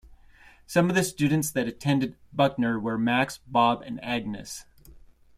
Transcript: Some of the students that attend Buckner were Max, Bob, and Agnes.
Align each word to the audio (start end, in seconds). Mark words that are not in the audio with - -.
Some 0.65 0.89
of 0.89 0.95
the 0.95 1.03
students 1.03 1.51
that 1.51 1.67
attend 1.67 2.15
Buckner 2.33 2.79
were 2.79 2.97
Max, 2.97 3.37
Bob, 3.45 3.83
and 3.83 4.03
Agnes. 4.03 4.65